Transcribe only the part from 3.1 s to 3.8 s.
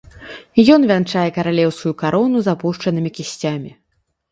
кісцямі.